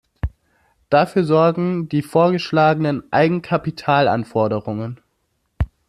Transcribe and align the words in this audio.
Dafür 0.89 1.23
sorgen 1.25 1.87
die 1.87 2.01
vorgeschlagenen 2.01 3.03
Eigenkapitalanforderungen. 3.13 4.99